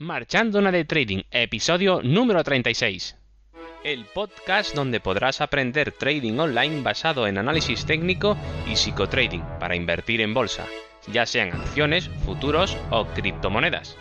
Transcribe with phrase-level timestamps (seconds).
[0.00, 3.16] Marchando una de Trading, episodio número 36.
[3.82, 8.36] El podcast donde podrás aprender trading online basado en análisis técnico
[8.70, 10.66] y psicotrading para invertir en bolsa,
[11.08, 13.96] ya sean acciones, futuros o criptomonedas.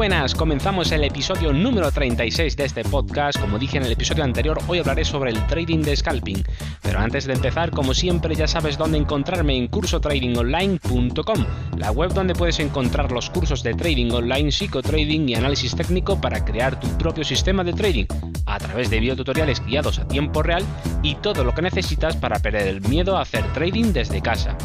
[0.00, 3.38] Buenas, comenzamos el episodio número 36 de este podcast.
[3.38, 6.42] Como dije en el episodio anterior, hoy hablaré sobre el trading de scalping.
[6.80, 11.44] Pero antes de empezar, como siempre, ya sabes dónde encontrarme en cursotradingonline.com,
[11.76, 16.46] la web donde puedes encontrar los cursos de trading online, psicotrading y análisis técnico para
[16.46, 18.06] crear tu propio sistema de trading
[18.46, 20.64] a través de videotutoriales guiados a tiempo real
[21.02, 24.56] y todo lo que necesitas para perder el miedo a hacer trading desde casa.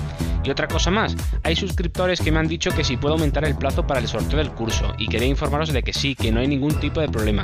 [0.46, 3.56] Y otra cosa más, hay suscriptores que me han dicho que si puedo aumentar el
[3.56, 6.48] plazo para el sorteo del curso y quería informaros de que sí, que no hay
[6.48, 7.44] ningún tipo de problema.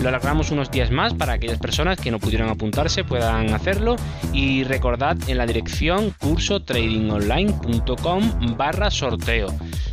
[0.00, 3.96] Lo alargamos unos días más para aquellas personas que no pudieron apuntarse puedan hacerlo
[4.32, 9.48] y recordad en la dirección cursotradingonline.com barra sorteo.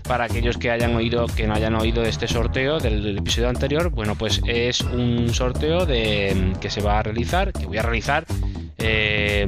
[0.08, 4.16] Para aquellos que hayan oído, que no hayan oído este sorteo del episodio anterior, bueno
[4.16, 8.26] pues es un sorteo de, que se va a realizar, que voy a realizar
[8.78, 9.48] eh,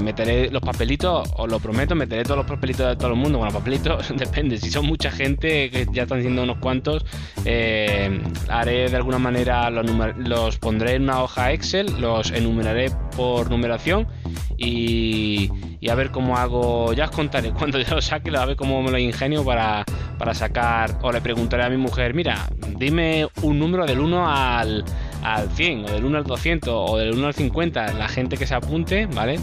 [0.00, 3.38] meteré los papelitos, os lo prometo, meteré todos los papelitos de todo el mundo.
[3.38, 7.04] Bueno, papelitos depende, si son mucha gente, que ya están siendo unos cuantos,
[7.44, 13.50] eh, haré de alguna manera, los, los pondré en una hoja Excel, los enumeraré por
[13.50, 14.08] numeración
[14.56, 15.50] y,
[15.88, 18.90] a ver cómo hago, ya os contaré cuando yo lo saque, a ver cómo me
[18.90, 19.84] lo ingenio para,
[20.18, 24.84] para sacar, o le preguntaré a mi mujer, mira, dime un número del 1 al
[25.22, 28.46] al 100 o del 1 al 200 o del 1 al 50 la gente que
[28.46, 29.38] se apunte, ¿vale?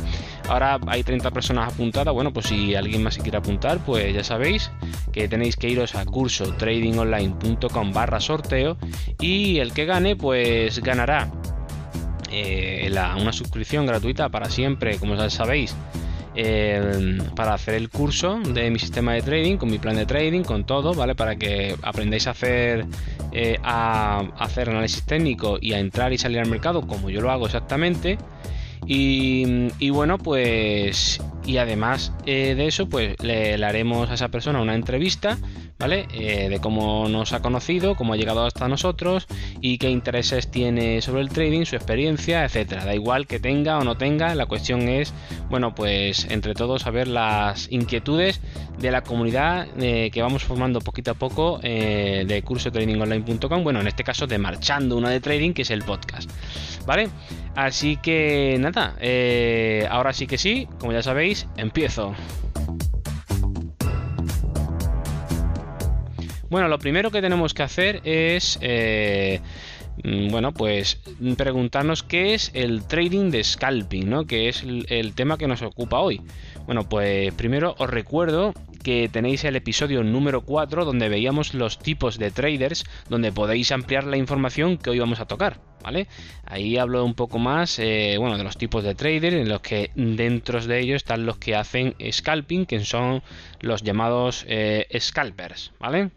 [0.49, 4.23] Ahora hay 30 personas apuntadas, bueno, pues si alguien más se quiere apuntar, pues ya
[4.23, 4.71] sabéis
[5.11, 8.77] que tenéis que iros a curso tradingonline.com barra sorteo
[9.19, 11.29] y el que gane pues ganará
[12.31, 12.89] eh,
[13.19, 15.75] una suscripción gratuita para siempre, como ya sabéis
[16.39, 20.43] eh, para hacer el curso de mi sistema de trading, con mi plan de trading,
[20.43, 21.15] con todo, ¿vale?
[21.15, 22.85] Para que aprendáis a hacer,
[23.31, 24.23] eh, a
[24.55, 28.19] análisis técnico y a entrar y salir al mercado como yo lo hago exactamente.
[28.85, 34.75] Y, bueno, pues, y además eh, de eso, pues le, haremos a esa persona una
[34.75, 35.39] entrevista,
[35.79, 36.07] ¿vale?
[36.13, 39.27] Eh, de cómo nos ha conocido, cómo ha llegado hasta nosotros
[39.61, 42.85] y qué intereses tiene sobre el trading, su experiencia, etcétera.
[42.85, 45.13] Da igual que tenga o no tenga, la cuestión es,
[45.49, 48.41] bueno, pues entre todos saber las inquietudes
[48.79, 53.87] de la comunidad eh, que vamos formando poquito a poco de curso tradingonline.com, bueno, en
[53.87, 56.29] este caso de Marchando una de Trading, que es el podcast,
[56.85, 57.09] ¿vale?
[57.55, 62.13] Así que nada, eh, ahora sí que sí, como ya sabéis, empiezo.
[66.49, 69.41] Bueno, lo primero que tenemos que hacer es, eh,
[70.03, 71.01] mm, bueno, pues
[71.37, 74.25] preguntarnos qué es el trading de scalping, ¿no?
[74.25, 76.21] Que es el tema que nos ocupa hoy.
[76.65, 82.17] Bueno, pues primero os recuerdo que tenéis el episodio número 4 donde veíamos los tipos
[82.17, 86.07] de traders, donde podéis ampliar la información que hoy vamos a tocar, ¿vale?
[86.45, 89.91] Ahí hablo un poco más, eh, bueno, de los tipos de traders, en los que
[89.95, 93.21] dentro de ellos están los que hacen scalping, que son
[93.59, 96.11] los llamados eh, scalpers, ¿vale?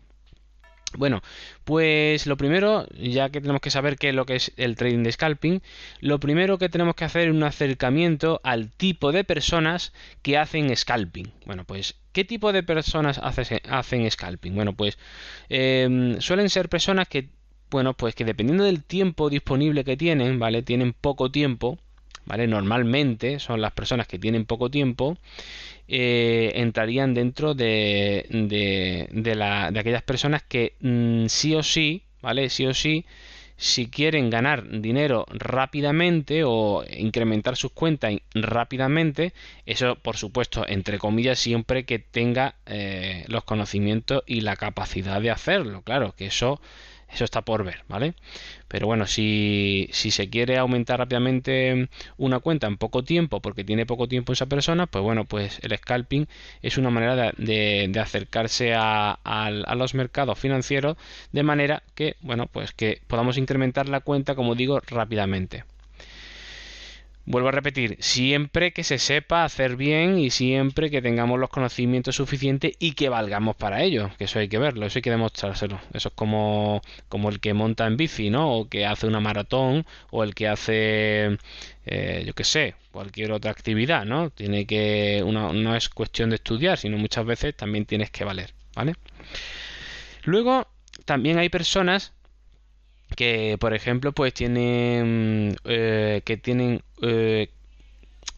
[0.96, 1.22] Bueno,
[1.64, 5.04] pues lo primero, ya que tenemos que saber qué es lo que es el trading
[5.04, 5.62] de scalping,
[6.00, 9.92] lo primero que tenemos que hacer es un acercamiento al tipo de personas
[10.22, 11.32] que hacen scalping.
[11.46, 14.54] Bueno, pues, ¿qué tipo de personas hacen scalping?
[14.54, 14.98] Bueno, pues
[15.48, 17.28] em, suelen ser personas que,
[17.70, 20.62] bueno, pues que dependiendo del tiempo disponible que tienen, ¿vale?
[20.62, 21.78] Tienen poco tiempo,
[22.24, 22.48] ¿vale?
[22.48, 25.18] Normalmente son las personas que tienen poco tiempo
[25.92, 32.48] eh, entrarían dentro de, de, la, de, aquellas personas que mm, sí o sí, ¿vale?
[32.48, 33.04] Sí o sí,
[33.56, 39.32] si quieren ganar dinero rápidamente o incrementar sus cuentas rápidamente,
[39.66, 45.30] eso por supuesto, entre comillas, siempre que tenga eh, los conocimientos y la capacidad de
[45.32, 46.60] hacerlo, claro, que eso
[47.12, 48.14] eso está por ver, ¿vale?
[48.68, 51.88] Pero bueno, si, si se quiere aumentar rápidamente
[52.18, 55.76] una cuenta en poco tiempo, porque tiene poco tiempo esa persona, pues bueno, pues el
[55.76, 56.26] scalping
[56.62, 60.96] es una manera de, de, acercarse a, a, los mercados financieros
[61.32, 65.64] de manera que, bueno, pues que podamos incrementar la cuenta, como digo, rápidamente.
[67.30, 72.16] Vuelvo a repetir, siempre que se sepa hacer bien y siempre que tengamos los conocimientos
[72.16, 75.80] suficientes y que valgamos para ello, que eso hay que verlo, eso hay que demostrárselo.
[75.94, 78.52] Eso es como, como el que monta en bici, ¿no?
[78.52, 81.38] O que hace una maratón, o el que hace,
[81.86, 84.30] eh, yo qué sé, cualquier otra actividad, ¿no?
[84.30, 88.96] Tiene que, no es cuestión de estudiar, sino muchas veces también tienes que valer, ¿vale?
[90.24, 90.66] Luego,
[91.04, 92.12] también hay personas
[93.16, 97.50] que por ejemplo pues tienen eh, que tienen eh,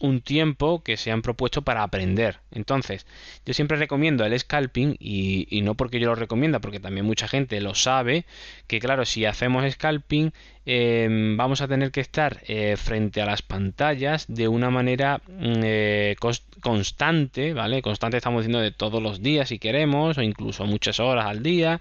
[0.03, 2.41] un tiempo que se han propuesto para aprender.
[2.51, 3.07] Entonces,
[3.47, 7.61] yo siempre recomiendo el scalping y, no porque yo lo recomienda, porque también mucha gente
[7.61, 8.25] lo sabe,
[8.67, 10.33] que claro, si hacemos scalping
[10.67, 16.15] em, vamos a tener que estar eh, frente a las pantallas de una manera mm,
[16.61, 17.81] constante, ¿vale?
[17.81, 21.81] Constante estamos diciendo de todos los días si queremos, o incluso muchas horas al día,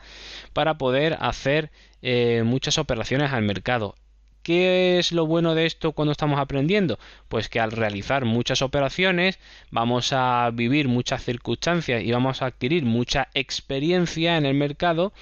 [0.53, 1.71] para poder hacer
[2.01, 3.95] eh, muchas operaciones al mercado.
[4.43, 6.97] ¿Qué es lo bueno de esto cuando estamos aprendiendo?
[7.27, 9.37] Pues que al realizar muchas operaciones
[9.69, 15.13] vamos a vivir muchas circunstancias y vamos a adquirir mucha experiencia en el mercado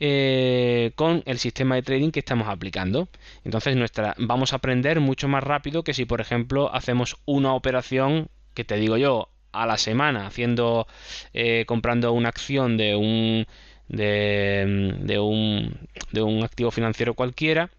[0.00, 3.08] eh, con el sistema de trading que estamos aplicando.
[3.44, 3.76] Entonces
[4.18, 8.76] vamos a aprender mucho más rápido que si por ejemplo hacemos una operación que te
[8.76, 10.86] digo yo a la semana haciendo
[11.32, 13.46] eh, comprando una acción de un
[13.88, 15.78] de, de un
[16.12, 17.70] de un activo financiero cualquiera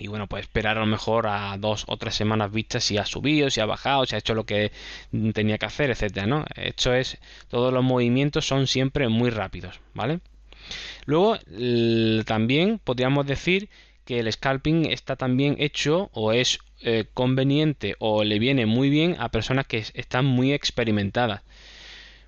[0.00, 3.04] y bueno, pues esperar a lo mejor a dos o tres semanas vistas si ha
[3.04, 4.72] subido, si ha bajado, si ha hecho lo que
[5.34, 6.46] tenía que hacer, etcétera, ¿no?
[6.56, 7.18] Esto es,
[7.48, 10.20] todos los movimientos son siempre muy rápidos, ¿vale?
[11.04, 11.38] Luego,
[12.24, 13.68] también podríamos decir
[14.04, 19.16] que el scalping está también hecho o es eh, conveniente o le viene muy bien
[19.18, 21.42] a personas que están muy experimentadas.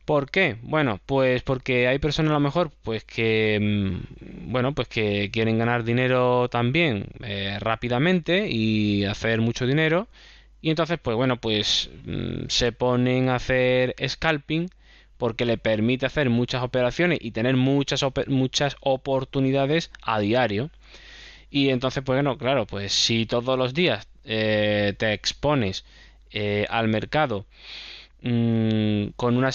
[0.05, 0.57] ¿Por qué?
[0.63, 5.59] Bueno, pues porque hay personas a lo mejor pues que mm, bueno, pues que quieren
[5.59, 10.09] ganar dinero también eh, rápidamente y hacer mucho dinero
[10.61, 14.71] y entonces pues bueno, pues mm, se ponen a hacer scalping
[15.19, 20.71] porque le permite hacer muchas operaciones y tener muchas muchas oportunidades a diario.
[21.51, 25.85] Y entonces pues bueno, claro, pues si todos los días eh, te expones
[26.33, 27.47] eh, al mercado
[28.25, 29.51] Mm, con una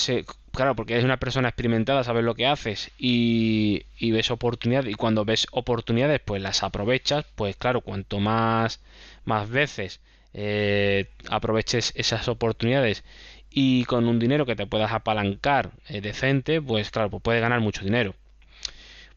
[0.52, 5.24] claro porque eres una persona experimentada sabes lo que haces y, ves oportunidades y cuando
[5.24, 8.82] ves oportunidades pues las aprovechas pues claro cuanto más
[9.24, 10.02] más veces
[10.34, 13.06] eh, aproveches esas oportunidades
[13.50, 17.62] y con un dinero que te puedas apalancar eh, decente pues claro pues puedes ganar
[17.62, 18.16] mucho dinero.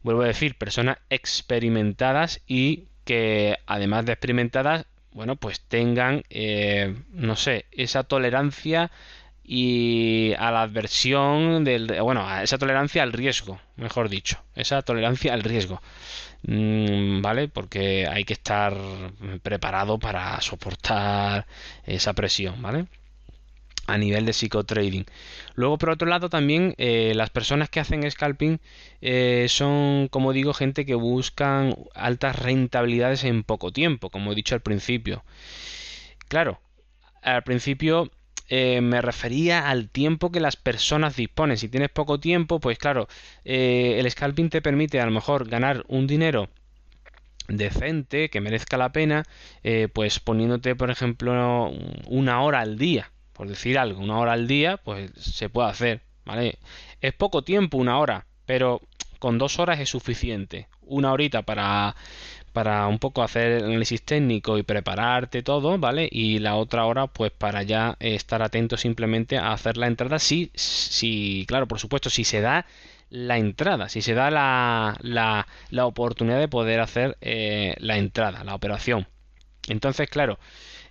[0.01, 7.35] Vuelvo a decir personas experimentadas y que además de experimentadas bueno pues tengan eh, no
[7.35, 8.91] sé esa tolerancia
[9.43, 15.33] y a la adversión del bueno a esa tolerancia al riesgo mejor dicho esa tolerancia
[15.33, 15.81] al riesgo.
[16.43, 18.75] Mm, vale porque hay que estar
[19.43, 21.45] preparado para soportar
[21.85, 22.87] esa presión vale
[23.87, 25.05] a nivel de psicotrading.
[25.55, 28.59] Luego por otro lado también eh, las personas que hacen scalping
[29.01, 34.55] eh, son como digo gente que buscan altas rentabilidades en poco tiempo como he dicho
[34.55, 35.23] al principio.
[36.27, 36.59] Claro
[37.21, 38.11] al principio
[38.53, 41.55] eh, me refería al tiempo que las personas disponen.
[41.55, 43.07] Si tienes poco tiempo, pues claro,
[43.45, 46.49] eh, el scalping te permite a lo mejor ganar un dinero
[47.47, 49.23] decente, que merezca la pena,
[49.63, 51.71] eh, pues poniéndote, por ejemplo,
[52.07, 56.01] una hora al día, por decir algo, una hora al día, pues se puede hacer,
[56.25, 56.59] ¿vale?
[56.99, 58.81] Es poco tiempo, una hora, pero
[59.19, 60.67] con dos horas es suficiente.
[60.81, 61.95] Una horita para
[62.53, 66.07] para un poco hacer el análisis técnico y prepararte todo, ¿vale?
[66.11, 70.19] Y la otra hora, pues para ya estar atento simplemente a hacer la entrada.
[70.19, 72.65] Si, si claro, por supuesto, si se da
[73.09, 78.43] la entrada, si se da la, la, la oportunidad de poder hacer eh, la entrada,
[78.43, 79.07] la operación.
[79.67, 80.39] Entonces, claro,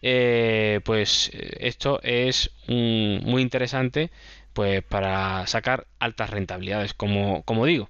[0.02, 4.10] eh, pues esto es muy interesante
[4.52, 7.88] pues para sacar altas rentabilidades, como, como digo.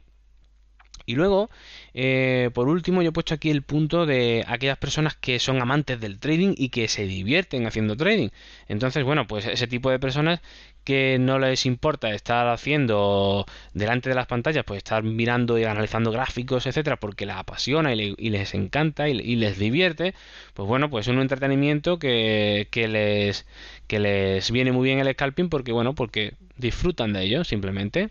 [1.11, 1.51] Y luego,
[1.93, 5.99] eh, por último, yo he puesto aquí el punto de aquellas personas que son amantes
[6.01, 8.29] del trading y que se divierten haciendo trading.
[8.69, 10.41] Entonces, bueno, pues ese tipo de personas
[10.85, 16.13] que no les importa estar haciendo delante de las pantallas, pues estar mirando y analizando
[16.13, 20.15] gráficos, etcétera, porque les apasiona y, les encanta y, les divierte,
[20.55, 23.47] pues bueno, pues es un entretenimiento que, que les
[23.89, 28.11] que les viene muy bien el scalping porque bueno, porque disfrutan de ello simplemente.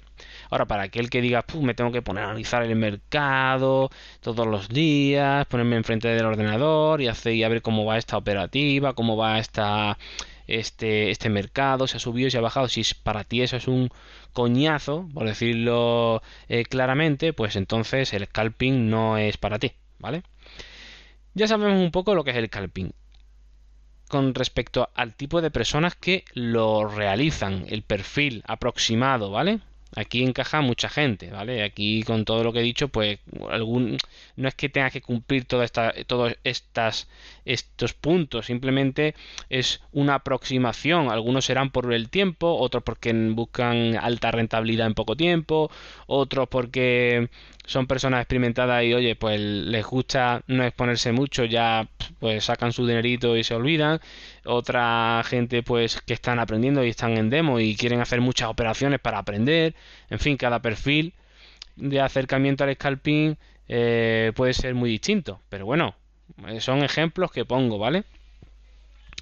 [0.50, 3.90] Ahora, para aquel que diga, me tengo que poner a analizar el mercado
[4.22, 8.18] todos los días, ponerme enfrente del ordenador y, hacer, y a ver cómo va esta
[8.18, 9.98] operativa, cómo va esta,
[10.48, 13.90] este, este mercado, si ha subido, si ha bajado, si para ti eso es un
[14.34, 20.24] coñazo, por decirlo eh, claramente, pues entonces el scalping no es para ti, ¿vale?
[21.36, 22.92] Ya sabemos un poco lo que es el scalping
[24.10, 29.60] con respecto al tipo de personas que lo realizan, el perfil aproximado, ¿vale?
[29.96, 31.64] Aquí encaja mucha gente, ¿vale?
[31.64, 33.20] Aquí con todo lo que he dicho, pues
[33.50, 33.98] algún
[34.36, 37.08] no es que tengas que cumplir toda esta, todas estas
[37.50, 38.46] estos puntos.
[38.46, 39.16] Simplemente
[39.50, 41.10] es una aproximación.
[41.10, 45.72] Algunos serán por el tiempo, otros porque buscan alta rentabilidad en poco tiempo,
[46.08, 47.30] otros porque
[47.66, 51.88] son personas experimentadas y oye, pues les gusta no exponerse mucho, ya
[52.20, 54.00] pues sacan su dinerito y se olvidan.
[54.46, 59.00] Otra gente pues que están aprendiendo y están en demo y quieren hacer muchas operaciones
[59.00, 59.76] para aprender.
[60.10, 61.14] En fin, cada perfil
[61.76, 63.38] de acercamiento al scalping
[63.68, 65.40] eh, puede ser muy distinto.
[65.50, 65.96] Pero bueno,
[66.60, 68.04] son ejemplos que pongo, ¿vale?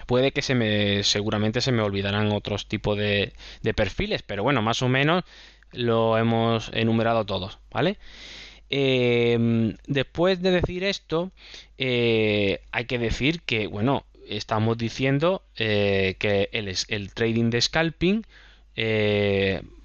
[0.06, 4.62] Puede que se me, seguramente se me olvidarán otros tipos de, de perfiles, pero bueno,
[4.62, 5.24] más o menos
[5.72, 7.98] lo hemos enumerado todos, ¿vale?
[8.70, 11.32] Em, después de decir esto,
[11.78, 18.26] eh, hay que decir que, bueno, estamos diciendo que el, el, trading de scalping,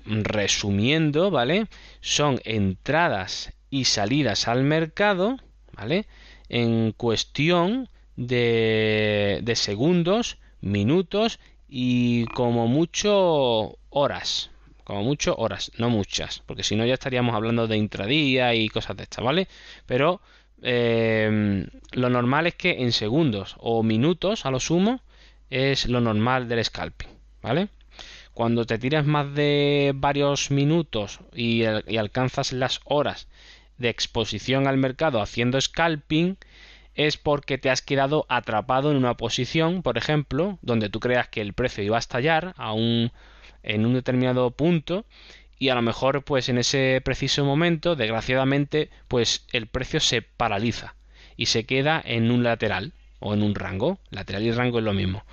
[0.04, 1.66] resumiendo, ¿vale?
[2.00, 5.38] Son entradas y salidas al mercado,
[5.72, 6.06] ¿vale?
[6.52, 14.50] En cuestión de, de segundos, minutos y como mucho horas.
[14.84, 18.96] Como mucho horas, no muchas, porque si no ya estaríamos hablando de intradía y cosas
[18.96, 19.48] de estas, ¿vale?
[19.86, 20.20] Pero
[20.60, 25.00] eh, lo normal es que en segundos o minutos a lo sumo
[25.50, 27.10] es lo normal del scalping,
[27.42, 27.68] ¿vale?
[28.34, 33.28] Cuando te tiras más de varios minutos y, y alcanzas las horas
[33.82, 36.38] de exposición al mercado haciendo scalping
[36.94, 41.40] es porque te has quedado atrapado en una posición, por ejemplo, donde tú creas que
[41.40, 43.12] el precio iba a estallar a un,
[43.62, 45.04] en un determinado punto
[45.58, 50.94] y a lo mejor pues en ese preciso momento, desgraciadamente, pues el precio se paraliza
[51.36, 53.98] y se queda en un lateral o en un rango.
[54.10, 55.24] Lateral y rango es lo mismo.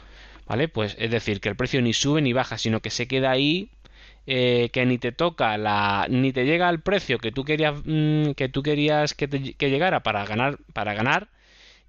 [0.48, 0.68] ¿Vale?
[0.68, 3.70] Pues es decir, que el precio ni sube ni baja, sino que se queda ahí
[4.32, 8.32] eh, que ni te toca la ni te llega al precio que tú querías mm,
[8.34, 11.30] que tú querías que, que llegara para ganar para ganar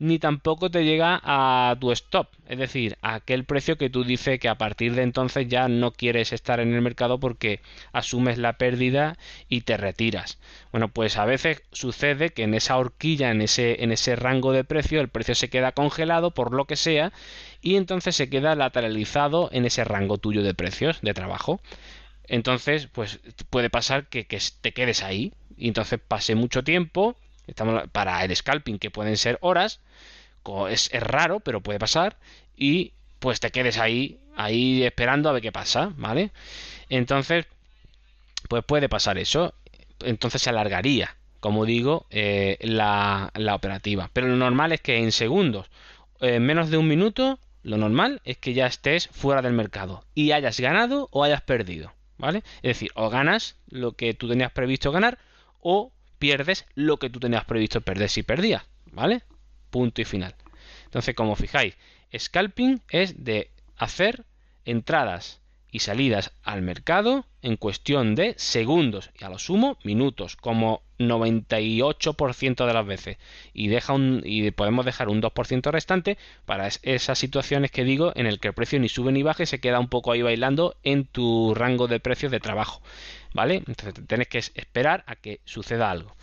[0.00, 4.40] ni tampoco te llega a tu stop, es decir, a aquel precio que tú dices
[4.40, 7.60] que a partir de entonces ya no quieres estar en el mercado porque
[7.92, 9.18] asumes la pérdida
[9.50, 10.38] y te retiras.
[10.72, 14.64] Bueno, pues a veces sucede que en esa horquilla, en ese, en ese rango de
[14.64, 17.12] precio, el precio se queda congelado por lo que sea
[17.60, 21.60] y entonces se queda lateralizado en ese rango tuyo de precios de trabajo.
[22.30, 23.18] Entonces, pues
[23.50, 24.24] puede pasar que,
[24.60, 25.32] te quedes ahí.
[25.56, 27.16] Y entonces pase mucho tiempo.
[27.48, 29.80] Estamos para el scalping, que pueden ser horas.
[30.70, 32.16] Es, es raro, pero puede pasar.
[32.56, 36.30] Y pues te quedes ahí, ahí esperando a ver qué pasa, ¿vale?
[36.88, 37.46] Entonces,
[38.48, 39.52] pues puede pasar eso.
[39.98, 44.08] Entonces se alargaría, como digo, eh, la, la, operativa.
[44.12, 45.66] Pero lo normal es que en segundos,
[46.20, 50.30] en menos de un minuto, lo normal es que ya estés fuera del mercado y
[50.30, 51.92] hayas ganado o hayas perdido.
[52.20, 52.42] ¿Vale?
[52.56, 55.18] Es decir, o ganas lo que tú tenías previsto ganar
[55.60, 58.62] o pierdes lo que tú tenías previsto perder si perdías,
[58.92, 59.22] ¿vale?
[59.70, 60.34] Punto y final.
[60.84, 61.76] Entonces, como fijáis,
[62.16, 64.24] scalping es de hacer
[64.64, 65.40] entradas
[65.72, 72.66] y salidas al mercado en cuestión de segundos y a lo sumo minutos, como 98%
[72.66, 73.16] de las veces.
[73.52, 78.54] Y, podemos dejar un 2% restante para esas situaciones que digo en el que el
[78.54, 81.88] precio ni sube ni baja y se queda un poco ahí bailando en tu rango
[81.88, 82.82] de precios de trabajo.
[83.32, 83.62] ¿Vale?
[83.66, 86.16] Entonces tienes que esperar a que suceda algo.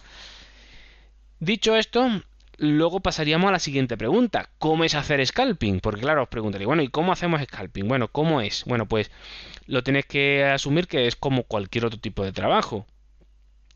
[1.40, 2.10] Dicho esto,
[2.58, 4.50] luego pasaríamos a la siguiente pregunta.
[4.60, 5.80] ¿Cómo es hacer scalping?
[5.80, 7.88] Porque claro, os preguntaría, bueno, ¿y cómo hacemos scalping?
[7.88, 8.64] Bueno, ¿cómo es?
[8.66, 9.12] Bueno, pues
[9.68, 12.86] lo tienes que asumir que es como cualquier otro tipo de trabajo.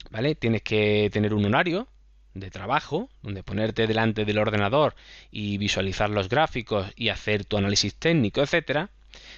[0.09, 0.35] ¿Vale?
[0.35, 1.87] Tienes que tener un horario
[2.33, 4.95] de trabajo, donde ponerte delante del ordenador
[5.31, 8.89] y visualizar los gráficos y hacer tu análisis técnico, etcétera.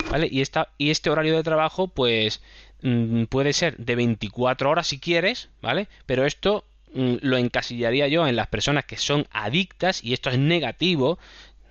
[0.09, 0.27] ¿Vale?
[0.29, 2.41] Y, esta, y este horario de trabajo, pues
[2.81, 5.87] mm, puede ser de 24 horas si quieres, ¿vale?
[6.05, 10.37] Pero esto Mm, lo encasillaría yo en las personas que son adictas y esto es
[10.37, 11.17] negativo.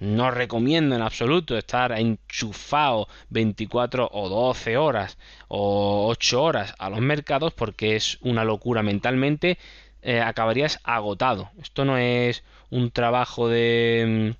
[0.02, 5.16] No recomiendo en absoluto estar enchufado 24 o 12 horas
[5.46, 9.58] o 8 horas a los mercados porque es una locura mentalmente.
[10.02, 11.50] Eh, acabarías agotado.
[11.62, 14.34] Esto no es un trabajo de,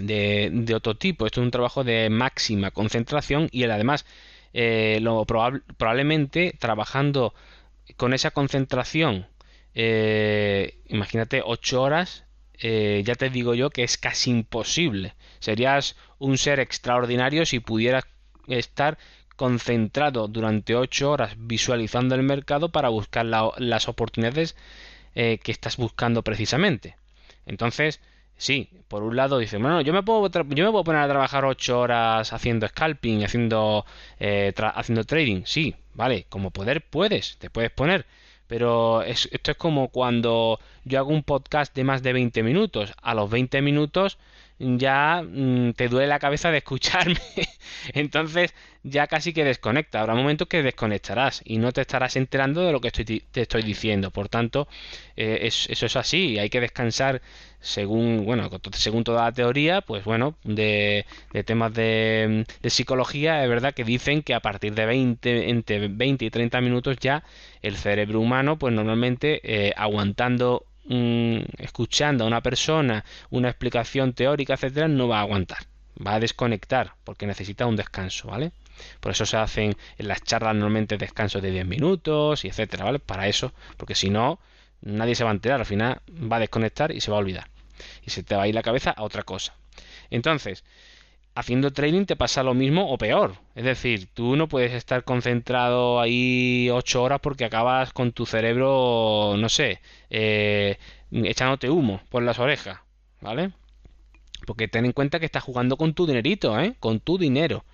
[0.00, 1.26] de, de, otro tipo.
[1.26, 4.06] Esto es un trabajo de máxima concentración y además
[4.54, 7.34] eh, lo probablemente trabajando
[7.98, 9.26] con esa concentración
[9.74, 12.24] eh, imagínate 8 horas,
[12.64, 15.14] eh, ya te digo yo que es casi imposible.
[15.40, 18.04] Serías un ser extraordinario si pudieras
[18.46, 18.98] estar
[19.36, 24.54] concentrado durante 8 horas visualizando el mercado para buscar las oportunidades
[25.16, 26.96] eh, que estás buscando precisamente.
[27.46, 28.00] Entonces,
[28.36, 31.44] sí, por un lado dice, bueno, yo me puedo, yo me puedo poner a trabajar
[31.44, 33.84] 8 horas haciendo scalping, haciendo,
[34.74, 35.42] haciendo trading.
[35.46, 38.06] Sí, vale, como poder puedes, te puedes poner
[38.52, 42.92] Pero esto es como cuando yo hago un podcast de más de 20 minutos.
[43.00, 44.18] A los 20 minutos
[44.62, 47.18] ya mm, te duele la cabeza de escucharme.
[47.94, 50.00] Entonces ya casi que desconecta.
[50.00, 53.62] Habrá momentos que desconectarás y no te estarás enterando de lo que estoy, te estoy
[53.62, 54.10] diciendo.
[54.10, 54.68] Por tanto,
[55.16, 56.38] eh, eso es así.
[56.38, 57.22] Hay que descansar
[57.60, 61.06] según, bueno, según toda la teoría, pues bueno, de,
[61.44, 66.30] temas de, psicología, es verdad que dicen que a partir de 20, entre 20 y
[66.30, 67.22] 30 minutos ya
[67.62, 70.66] el cerebro humano, pues normalmente eh, aguantando
[71.58, 75.58] escuchando a una persona una explicación teórica, etcétera, no va a aguantar,
[76.04, 78.52] va a desconectar porque necesita un descanso, ¿vale?
[79.00, 82.98] Por eso se hacen en las charlas normalmente descansos de 10 minutos y etcétera, ¿vale?
[82.98, 84.40] Para eso, porque si no,
[84.80, 87.48] nadie se va a enterar, al final va a desconectar y se va a olvidar.
[88.04, 89.54] Y se te va a ir la cabeza a otra cosa.
[90.10, 90.64] Entonces,
[91.34, 93.36] haciendo trading te pasa lo mismo o peor.
[93.54, 99.34] Es decir, tú no puedes estar concentrado ahí ocho horas porque acabas con tu cerebro,
[99.38, 100.78] no sé, eh,
[101.10, 102.80] echándote humo por las orejas,
[103.20, 103.52] ¿vale?
[104.46, 106.74] Porque ten en cuenta que estás jugando con tu dinerito, ¿eh?
[106.80, 107.64] Con tu dinero.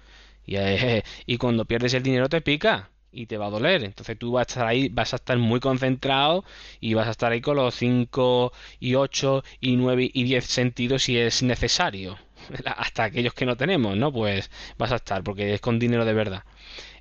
[0.47, 3.85] Y, eh, y cuando pierdes el dinero te pica y te va a doler.
[3.85, 6.45] Entonces tú vas a estar ahí, vas a estar muy concentrado
[6.81, 11.05] y vas a estar ahí con los 5 y 8 y 9 y 10 sentidos
[11.05, 12.19] si es necesario.
[12.77, 14.13] hasta aquellos que no tenemos, ¿no?
[14.13, 16.45] Pues vas a estar, porque es con dinero de verdad.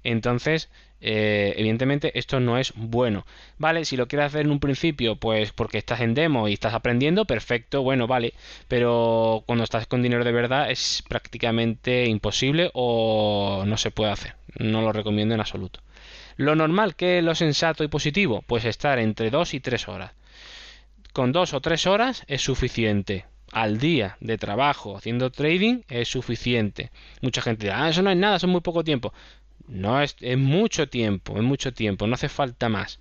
[0.04, 3.26] Entonces, eh, evidentemente esto no es bueno.
[3.58, 6.74] Vale, si lo quieres hacer en un principio, pues porque estás en demo y estás
[6.74, 8.34] aprendiendo, perfecto, bueno, vale.
[8.68, 14.36] Pero cuando estás con dinero de verdad es prácticamente imposible o no se puede hacer.
[14.58, 15.82] No lo recomiendo en absoluto.
[16.36, 18.44] Lo normal, que es lo sensato y positivo?
[18.48, 20.12] Pues estar entre 2 y 3 horas.
[21.14, 26.92] Con 2 o 3 horas es suficiente al día de trabajo haciendo trading es suficiente.
[27.22, 29.14] Mucha gente dirá, ah, eso no es nada, son muy poco tiempo.
[29.68, 33.00] No, es, es mucho tiempo, es mucho tiempo, no hace falta más.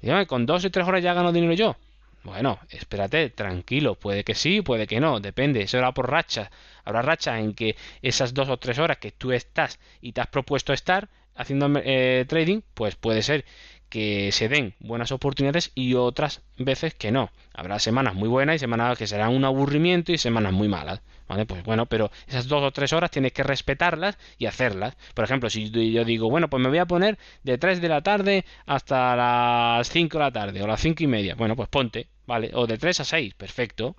[0.00, 1.76] Dígame, con dos o tres horas ya gano dinero yo.
[2.24, 6.50] Bueno, espérate, tranquilo, puede que sí, puede que no, depende, eso era por rachas.
[6.84, 10.26] Habrá rachas en que esas dos o tres horas que tú estás y te has
[10.26, 13.44] propuesto estar haciendo eh, trading, pues puede ser
[13.88, 17.30] que se den buenas oportunidades y otras veces que no.
[17.54, 21.00] Habrá semanas muy buenas y semanas que serán un aburrimiento y semanas muy malas.
[21.28, 21.44] ¿Vale?
[21.44, 24.96] Pues bueno, pero esas dos o tres horas tienes que respetarlas y hacerlas.
[25.12, 28.00] Por ejemplo, si yo digo, bueno, pues me voy a poner de 3 de la
[28.00, 31.34] tarde hasta las 5 de la tarde o las 5 y media.
[31.34, 32.50] Bueno, pues ponte, ¿vale?
[32.54, 33.94] O de 3 a 6, perfecto.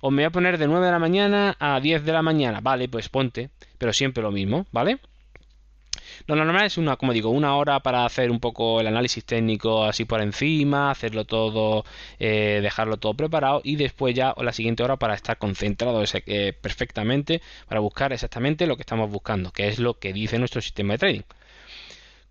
[0.00, 2.60] O me voy a poner de 9 de la mañana a 10 de la mañana,
[2.62, 3.50] vale, pues ponte.
[3.76, 4.98] Pero siempre lo mismo, ¿vale?
[6.26, 9.84] Lo normal es una, como digo, una hora para hacer un poco el análisis técnico
[9.84, 11.84] así por encima, hacerlo todo,
[12.18, 17.42] eh, dejarlo todo preparado y después ya la siguiente hora para estar concentrado eh, perfectamente
[17.68, 20.98] para buscar exactamente lo que estamos buscando, que es lo que dice nuestro sistema de
[20.98, 21.22] trading.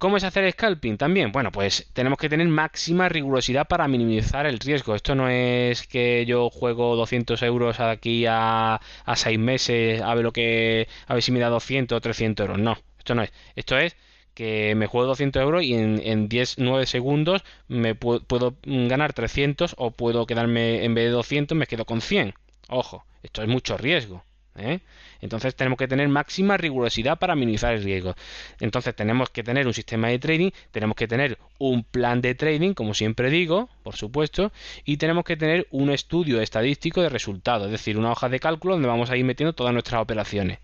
[0.02, 1.32] ¿Cómo es hacer scalping también?
[1.32, 4.96] Bueno, pues tenemos que tener máxima rigurosidad para minimizar el riesgo.
[4.96, 10.24] Esto no es que yo juego 200 euros aquí a, a 6 meses a ver
[10.24, 12.60] lo que a ver si me da 200 o 300 euros.
[12.60, 13.32] No, esto no es.
[13.56, 13.96] Esto es
[14.34, 19.76] que me juego 200 euros y en, en 10, 9 segundos me puedo, ganar 300
[19.78, 22.34] o puedo quedarme en vez de 200 me quedo con 100.
[22.70, 24.24] Ojo, esto es mucho riesgo.
[24.56, 24.80] ¿eh?
[25.22, 28.16] Entonces tenemos que tener máxima rigurosidad para minimizar el riesgo.
[28.60, 32.74] Entonces tenemos que tener un sistema de trading, tenemos que tener un plan de trading,
[32.74, 34.52] como siempre digo, por supuesto,
[34.86, 38.76] y tenemos que tener un estudio estadístico de resultados, es decir, una hoja de cálculo
[38.76, 40.60] donde vamos a ir metiendo todas nuestras operaciones.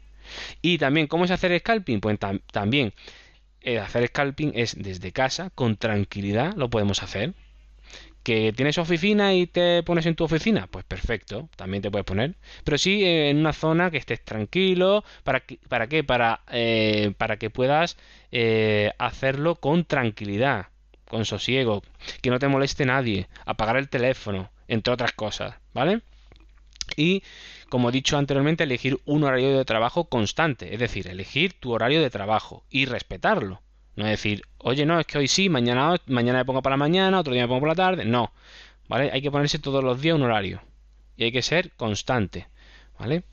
[0.62, 2.00] Y también, ¿cómo es hacer scalping?
[2.00, 2.18] Pues
[2.52, 2.94] también
[3.62, 7.34] eh, hacer scalping es desde casa, con tranquilidad, lo podemos hacer.
[8.24, 10.68] ¿Que tienes oficina y te pones en tu oficina?
[10.68, 12.36] Pues perfecto, también te puedes poner.
[12.64, 15.04] Pero sí eh, en una zona que estés tranquilo.
[15.24, 16.04] ¿Para, para qué?
[16.04, 17.98] Para, eh, para que puedas
[19.00, 20.68] hacerlo con tranquilidad,
[21.10, 21.84] con sosiego,
[22.22, 26.02] que no te moleste nadie, apagar el teléfono, entre otras cosas, ¿vale?
[26.96, 27.24] Y
[27.70, 32.02] como he dicho anteriormente, elegir un horario de trabajo constante, es decir, elegir tu horario
[32.02, 33.62] de trabajo y respetarlo.
[33.96, 36.78] No es decir, oye, no, es que hoy sí, mañana, mañana me pongo para la
[36.78, 38.06] mañana, otro día me pongo por la tarde.
[38.06, 38.32] No,
[38.88, 39.12] ¿vale?
[39.12, 40.62] Hay que ponerse todos los días un horario
[41.18, 42.48] y hay que ser constante,
[43.00, 43.24] ¿vale?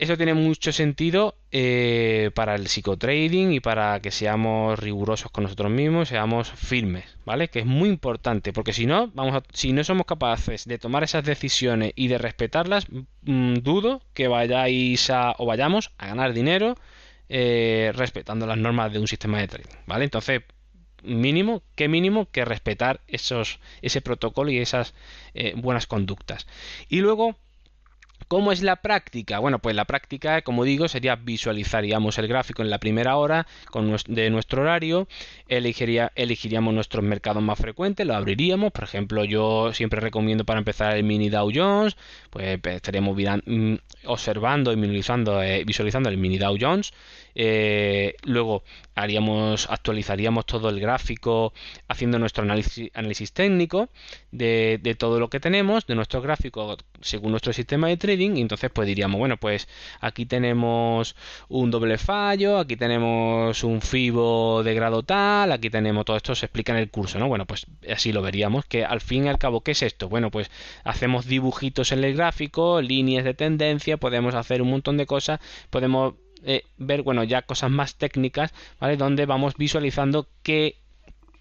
[0.00, 5.70] Eso tiene mucho sentido eh, para el psicotrading y para que seamos rigurosos con nosotros
[5.70, 7.48] mismos, seamos firmes, ¿vale?
[7.48, 11.22] Que es muy importante, porque si no, vamos si no somos capaces de tomar esas
[11.24, 12.86] decisiones y de respetarlas,
[13.24, 16.76] mm, dudo que vayáis a, o vayamos a ganar dinero
[17.28, 20.04] eh, respetando las normas de un sistema de trading, ¿vale?
[20.04, 20.40] Entonces,
[21.02, 24.94] mínimo, qué mínimo que respetar esos, ese protocolo y esas
[25.34, 26.46] eh, buenas conductas.
[26.88, 27.36] Y luego
[28.28, 29.38] ¿Cómo es la práctica?
[29.38, 33.46] Bueno, pues la práctica, como digo, sería visualizaríamos el gráfico en la primera hora
[34.06, 35.08] de nuestro horario,
[35.48, 40.96] elegiría, elegiríamos nuestros mercados más frecuentes, lo abriríamos, por ejemplo, yo siempre recomiendo para empezar
[40.96, 41.96] el mini Dow Jones,
[42.30, 46.92] pues, pues estaríamos mm, observando y visualizando, eh, visualizando el mini Dow Jones,
[47.34, 48.62] eh, luego
[49.02, 51.52] haríamos, actualizaríamos todo el gráfico
[51.88, 53.88] haciendo nuestro análisis, análisis técnico
[54.30, 58.36] de, todo lo que tenemos, de nuestro gráfico según nuestro sistema de trading.
[58.36, 59.68] Y entonces pues diríamos, bueno, pues
[60.00, 61.16] aquí tenemos
[61.48, 66.46] un doble fallo, aquí tenemos un FIBO de grado tal, aquí tenemos todo esto, se
[66.46, 67.28] explica en el curso, ¿no?
[67.28, 70.08] Bueno, pues así lo veríamos, que al fin y al cabo, ¿qué es esto?
[70.08, 70.50] Bueno, pues
[70.84, 76.14] hacemos dibujitos en el gráfico, líneas de tendencia, podemos hacer un montón de cosas, podemos
[76.44, 78.96] eh, ver, bueno, ya cosas más técnicas, ¿vale?
[78.96, 80.76] Donde vamos visualizando qué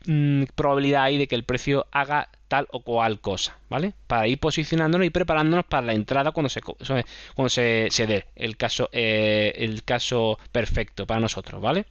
[0.06, 3.94] mm, probabilidad hay de que el precio haga tal o cual cosa, ¿vale?
[4.08, 8.58] Para ir posicionándonos y preparándonos para la entrada cuando se, cuando se, se dé el
[8.58, 11.86] caso, eh, el caso perfecto para nosotros, ¿vale?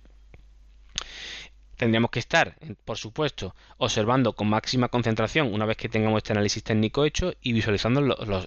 [1.78, 6.62] Tendríamos que estar, por supuesto, observando con máxima concentración una vez que tengamos este análisis
[6.62, 8.00] técnico hecho y visualizando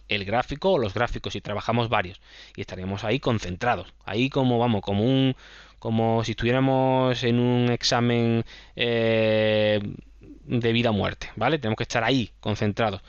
[0.08, 2.22] el gráfico o los gráficos si trabajamos varios
[2.56, 5.36] y estaríamos ahí concentrados, ahí como vamos, como un,
[5.80, 8.44] como si estuviéramos en un examen
[8.76, 9.80] eh,
[10.20, 11.58] de vida o muerte, ¿vale?
[11.58, 13.02] Tenemos que estar ahí concentrados.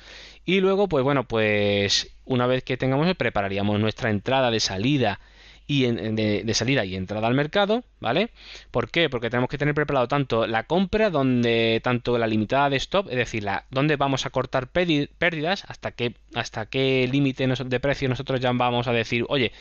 [0.45, 5.21] Y luego, pues bueno, pues una vez que tengamos, prepararíamos nuestra entrada de salida
[5.67, 8.31] y de, salida y entrada al mercado, ¿vale?
[8.71, 9.09] ¿Por qué?
[9.09, 13.17] Porque tenemos que tener preparado tanto la compra, donde tanto la limitada de stop, es
[13.17, 18.41] decir, la, donde vamos a cortar pérdidas, hasta qué, hasta qué límite de precio nosotros
[18.41, 19.53] ya vamos a decir, oye,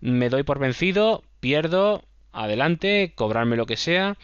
[0.00, 4.16] me doy por vencido, pierdo, adelante, cobrarme lo que sea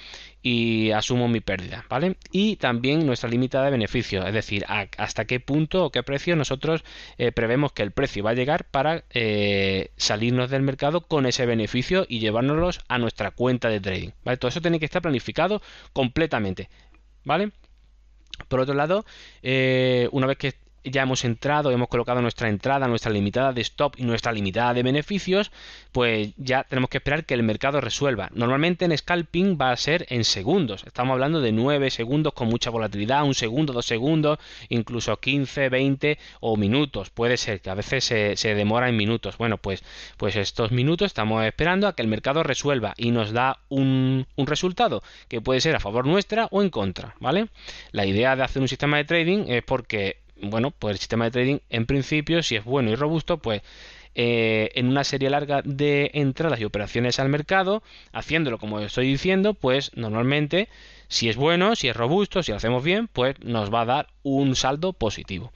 [0.50, 2.16] y asumo mi pérdida, ¿vale?
[2.32, 6.84] Y también nuestra limitada de beneficio, es decir, hasta qué punto o qué precio nosotros
[7.18, 11.44] eh, prevemos que el precio va a llegar para eh, salirnos del mercado con ese
[11.44, 14.38] beneficio y llevárnoslos a nuestra cuenta de trading, ¿vale?
[14.38, 15.60] Todo eso tiene que estar planificado
[15.92, 16.70] completamente,
[17.24, 17.52] ¿vale?
[18.48, 19.04] Por otro lado,
[19.42, 23.94] eh, una vez que ya hemos entrado, hemos colocado nuestra entrada, nuestra limitada de stop
[23.96, 25.50] y nuestra limitada de beneficios,
[25.92, 28.30] pues ya tenemos que esperar que el mercado resuelva.
[28.32, 30.84] Normalmente en scalping va a ser en segundos.
[30.84, 34.38] Estamos hablando de 9 segundos con mucha volatilidad, un segundo, dos segundos,
[34.68, 37.10] incluso 15, 20 o minutos.
[37.10, 39.38] Puede ser que a veces se, demora en minutos.
[39.38, 39.82] Bueno, pues,
[40.16, 44.46] pues estos minutos estamos esperando a que el mercado resuelva y nos da un, un
[44.46, 47.48] resultado que puede ser a favor nuestra o en contra, ¿vale?
[47.92, 51.30] La idea de hacer un sistema de trading es porque bueno, pues el sistema de
[51.30, 53.62] trading en principio, si es bueno y robusto, pues
[54.14, 59.54] eh, en una serie larga de entradas y operaciones al mercado, haciéndolo como estoy diciendo,
[59.54, 60.68] pues normalmente,
[61.08, 64.06] si es bueno, si es robusto, si lo hacemos bien, pues nos va a dar
[64.22, 65.52] un saldo positivo.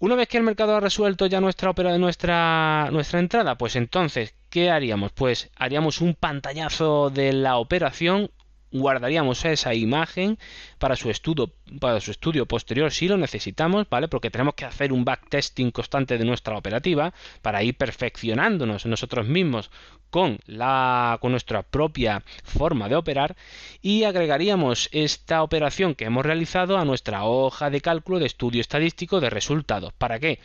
[0.00, 4.70] Una vez que el mercado ha resuelto ya nuestra, nuestra, nuestra entrada, pues entonces, ¿qué
[4.70, 5.12] haríamos?
[5.12, 8.30] Pues haríamos un pantallazo de la operación
[8.74, 10.36] guardaríamos esa imagen
[10.78, 14.08] para su estudio para su estudio posterior si lo necesitamos, ¿vale?
[14.08, 19.70] Porque tenemos que hacer un backtesting constante de nuestra operativa para ir perfeccionándonos nosotros mismos
[20.10, 23.36] con la con nuestra propia forma de operar
[23.80, 29.20] y agregaríamos esta operación que hemos realizado a nuestra hoja de cálculo de estudio estadístico
[29.20, 29.92] de resultados.
[29.92, 30.40] ¿Para qué?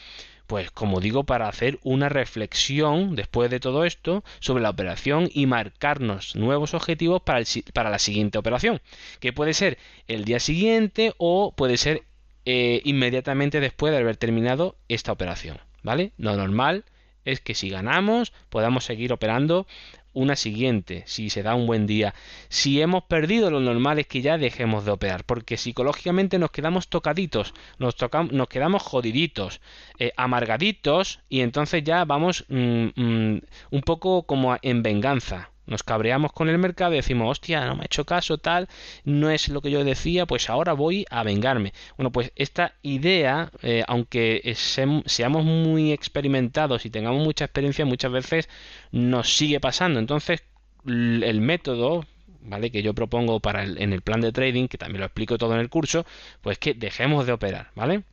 [0.49, 5.45] Pues como digo, para hacer una reflexión después de todo esto sobre la operación y
[5.45, 7.43] marcarnos nuevos objetivos para,
[7.91, 8.81] la siguiente operación,
[9.19, 12.01] que puede ser el día siguiente o puede ser
[12.45, 15.59] eh, inmediatamente después de haber terminado esta operación.
[15.83, 16.13] ¿Vale?
[16.17, 16.83] Lo normal
[17.25, 19.67] es que si ganamos podamos seguir operando
[20.19, 22.13] una siguiente, si se da un buen día.
[22.49, 26.89] Si hemos perdido, lo normal es que ya dejemos de operar, porque psicológicamente nos quedamos
[26.89, 27.95] tocaditos, nos,
[28.32, 29.62] nos quedamos jodiditos,
[29.97, 36.34] eh, amargaditos, y entonces ya vamos mm, mm, un poco como en venganza nos cabreamos
[36.34, 38.67] con el mercado y decimos, hostia, no me ha hecho caso, tal,
[39.03, 41.73] no es lo que yo decía, pues ahora voy a vengarme.
[41.97, 48.49] Bueno, pues esta idea, eh, aunque seamos muy experimentados y tengamos mucha experiencia, muchas veces
[48.91, 49.99] nos sigue pasando.
[49.99, 50.43] Entonces,
[50.86, 52.05] el método,
[52.41, 52.71] ¿vale?
[52.71, 55.60] Que yo propongo para en el plan de trading, que también lo explico todo en
[55.60, 56.05] el curso,
[56.41, 58.03] pues que dejemos de operar, ¿vale?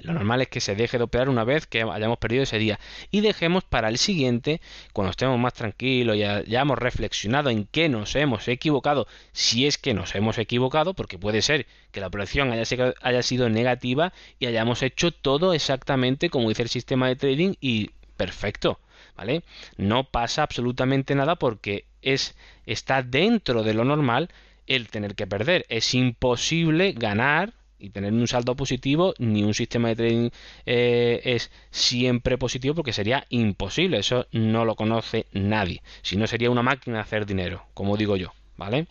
[0.00, 2.80] Lo normal es que se deje de operar una vez que hayamos perdido ese día
[3.10, 4.60] y dejemos para el siguiente,
[4.92, 9.94] cuando estemos más tranquilos, ya hemos reflexionado en qué nos hemos equivocado, si es que
[9.94, 15.12] nos hemos equivocado, porque puede ser que la operación haya sido negativa y hayamos hecho
[15.12, 18.80] todo exactamente como dice el sistema de trading y perfecto,
[19.16, 19.42] ¿vale?
[19.76, 22.34] No pasa absolutamente nada porque es
[22.66, 24.30] está dentro de lo normal
[24.66, 25.64] el tener que perder.
[25.68, 30.30] Es imposible ganar y tener un saldo positivo, ni un sistema de trading
[30.66, 33.98] eh, es siempre positivo porque sería imposible.
[33.98, 35.82] Eso no lo conoce nadie.
[36.02, 38.86] Si no, sería una máquina de hacer dinero, como digo yo, ¿vale?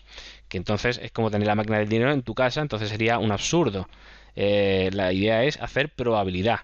[0.50, 3.32] Que entonces es como tener la máquina del dinero en tu casa, entonces sería un
[3.32, 3.88] absurdo.
[4.36, 6.62] Eh, la idea es hacer probabilidad.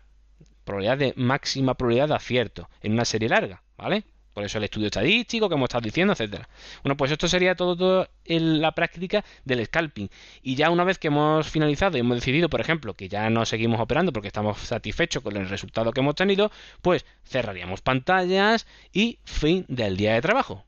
[0.66, 4.04] Probabilidad de máxima probabilidad de acierto en una serie larga, ¿vale?
[4.38, 6.48] Por eso el estudio estadístico que hemos estado diciendo, etcétera.
[6.84, 10.12] Bueno, pues esto sería todo, todo en la práctica del scalping.
[10.44, 13.48] Y ya una vez que hemos finalizado y hemos decidido, por ejemplo, que ya no
[13.48, 16.52] seguimos operando porque estamos satisfechos con el resultado que hemos tenido,
[16.84, 20.67] pues cerraríamos pantallas y fin del día de trabajo.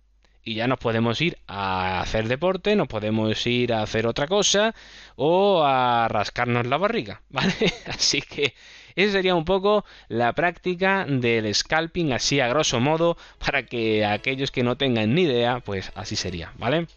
[0.50, 4.74] Y ya nos podemos ir a hacer deporte, nos podemos ir a hacer otra cosa
[5.16, 7.54] o a rascarnos la barriga, ¿vale?
[7.86, 8.56] Así que
[8.96, 14.50] esa sería un poco la práctica del scalping así a grosso modo para que aquellos
[14.50, 16.88] que no tengan ni idea, pues así sería, ¿vale?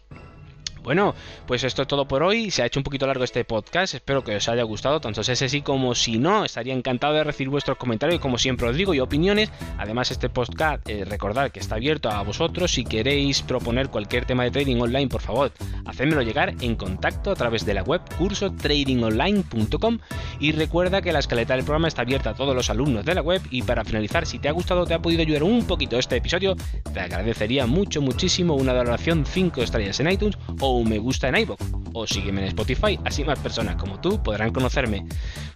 [0.83, 1.15] Bueno,
[1.47, 2.51] pues esto es todo por hoy.
[2.51, 3.93] Se ha hecho un poquito largo este podcast.
[3.93, 6.43] Espero que os haya gustado, tanto ese sí como si no.
[6.43, 9.49] Estaría encantado de recibir vuestros comentarios, como siempre os digo, y opiniones.
[9.77, 12.73] Además, este podcast, eh, recordad que está abierto a vosotros.
[12.73, 15.53] Si queréis proponer cualquier tema de trading online, por favor,
[15.85, 19.99] hacedmelo llegar en contacto a través de la web curso tradingonline.com.
[20.41, 23.21] Y recuerda que la escaleta del programa está abierta a todos los alumnos de la
[23.21, 23.41] web.
[23.51, 26.57] Y para finalizar, si te ha gustado, te ha podido ayudar un poquito este episodio,
[26.93, 31.61] te agradecería mucho, muchísimo una valoración 5 estrellas en iTunes o me gusta en iVoox
[31.93, 35.05] o sígueme en Spotify, así más personas como tú podrán conocerme.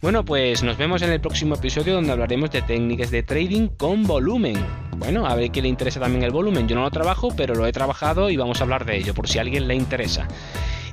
[0.01, 4.03] Bueno, pues nos vemos en el próximo episodio donde hablaremos de técnicas de trading con
[4.03, 4.63] volumen.
[4.97, 6.67] Bueno, a ver qué le interesa también el volumen.
[6.67, 9.27] Yo no lo trabajo, pero lo he trabajado y vamos a hablar de ello por
[9.27, 10.27] si a alguien le interesa.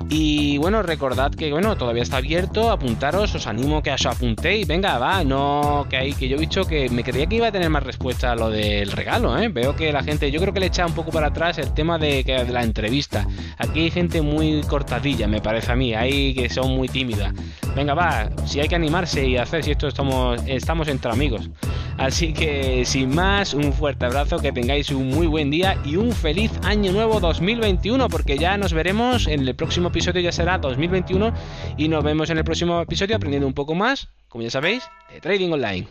[0.09, 4.99] Y bueno, recordad que bueno, todavía está abierto, apuntaros, os animo que os apuntéis, venga,
[4.99, 7.71] va, no que hay que yo he dicho que me creía que iba a tener
[7.71, 9.47] más respuesta a lo del regalo, ¿eh?
[9.49, 11.97] Veo que la gente, yo creo que le echa un poco para atrás el tema
[11.97, 13.25] de, la entrevista.
[13.57, 17.33] Aquí hay gente muy cortadilla, me parece a mí, hay que son muy tímidas.
[17.75, 21.49] Venga, va, si hay que animarse y hacer si esto estamos estamos entre amigos.
[21.97, 26.11] Así que sin más, un fuerte abrazo, que tengáis un muy buen día y un
[26.11, 31.31] feliz año nuevo 2021, porque ya nos veremos en el próximo episodio, ya será 2021,
[31.77, 35.21] y nos vemos en el próximo episodio aprendiendo un poco más, como ya sabéis, de
[35.21, 35.87] Trading Online.